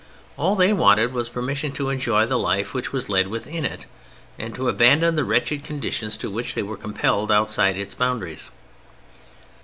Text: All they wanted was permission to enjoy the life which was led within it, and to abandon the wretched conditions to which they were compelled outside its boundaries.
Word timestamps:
All 0.35 0.55
they 0.55 0.73
wanted 0.73 1.13
was 1.13 1.29
permission 1.29 1.73
to 1.73 1.91
enjoy 1.91 2.25
the 2.25 2.39
life 2.39 2.73
which 2.73 2.91
was 2.91 3.07
led 3.07 3.27
within 3.27 3.63
it, 3.63 3.85
and 4.39 4.51
to 4.55 4.67
abandon 4.67 5.13
the 5.13 5.23
wretched 5.23 5.63
conditions 5.63 6.17
to 6.17 6.31
which 6.31 6.55
they 6.55 6.63
were 6.63 6.75
compelled 6.75 7.31
outside 7.31 7.77
its 7.77 7.93
boundaries. 7.93 8.49